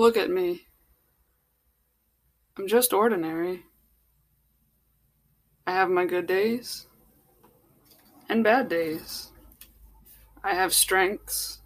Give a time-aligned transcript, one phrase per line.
[0.00, 0.62] Look at me.
[2.56, 3.64] I'm just ordinary.
[5.66, 6.86] I have my good days
[8.26, 9.30] and bad days.
[10.42, 11.60] I have strengths.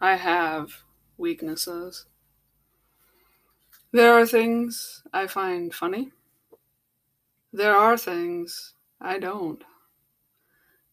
[0.00, 0.84] I have
[1.18, 2.06] weaknesses.
[3.90, 6.12] There are things I find funny.
[7.52, 9.64] There are things I don't.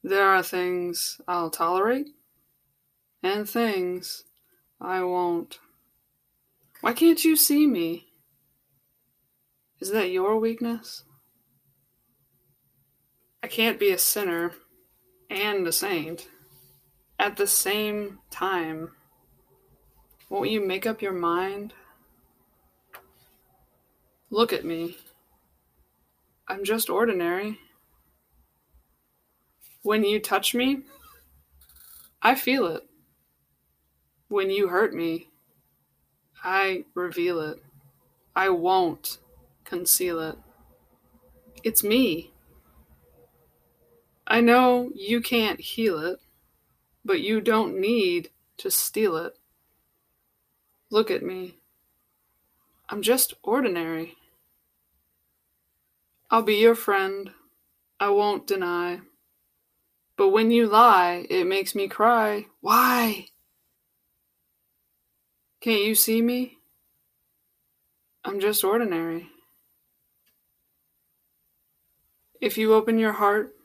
[0.04, 2.10] There are things I'll tolerate
[3.22, 4.24] and things
[4.82, 5.60] I won't.
[6.88, 8.08] Why can't you see me?
[9.82, 11.04] Is that your weakness?
[13.44, 14.54] I can't be a sinner
[15.30, 16.30] and a saint
[17.20, 18.92] at the same time.
[20.30, 21.74] Won't you make up your mind?
[24.30, 24.96] Look at me.
[26.48, 27.60] I'm just ordinary.
[29.84, 30.84] When you touch me,
[32.22, 32.84] I feel it.
[34.30, 35.28] When you hurt me,
[36.44, 37.62] I reveal it.
[38.36, 39.18] I won't
[39.64, 40.38] conceal it.
[41.64, 42.32] It's me.
[44.28, 46.20] I know you can't heal it,
[47.04, 49.38] but you don't need to steal it.
[50.90, 51.58] Look at me.
[52.90, 54.16] I'm just ordinary.
[56.30, 57.32] I'll be your friend.
[58.00, 59.00] I won't deny.
[60.18, 62.48] But when you lie, it makes me cry.
[62.62, 63.28] Why?
[65.60, 66.58] Can't you see me?
[68.24, 69.30] I'm just ordinary.
[72.40, 73.56] If you open your heart,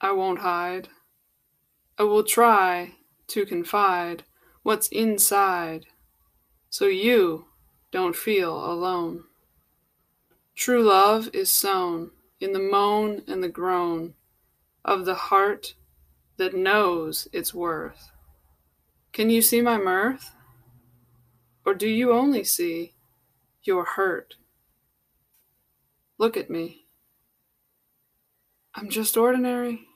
[0.00, 0.88] I won't hide.
[1.96, 2.94] I will try
[3.28, 4.24] to confide
[4.62, 5.86] what's inside
[6.68, 7.46] so you
[7.90, 9.24] don't feel alone.
[10.54, 14.14] True love is sown in the moan and the groan
[14.84, 15.74] of the heart
[16.36, 18.12] that knows its worth.
[19.12, 20.34] Can you see my mirth?
[21.68, 22.94] Or do you only see
[23.62, 24.36] your hurt?
[26.16, 26.86] Look at me.
[28.74, 29.87] I'm just ordinary.